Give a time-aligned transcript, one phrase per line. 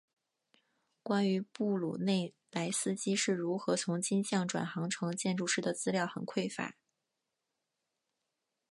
[1.03, 6.73] 关于布鲁内莱斯基是如何从金匠转行成建筑师的资料很匮乏。